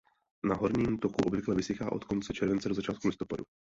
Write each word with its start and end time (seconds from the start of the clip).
Na 0.47 0.55
horním 0.55 0.97
toku 0.97 1.21
obvykle 1.25 1.55
vysychá 1.55 1.91
od 1.91 2.03
konce 2.03 2.33
července 2.33 2.69
do 2.69 2.75
začátku 2.75 3.07
listopadu. 3.07 3.43